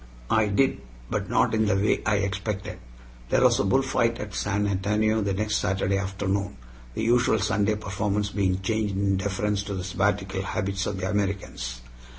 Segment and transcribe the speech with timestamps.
[0.31, 0.81] I did,
[1.11, 2.79] but not in the way I expected.
[3.29, 6.57] There was a bullfight at San Antonio the next Saturday afternoon,
[6.95, 11.81] the usual Sunday performance being changed in deference to the Sabbatical habits of the Americans.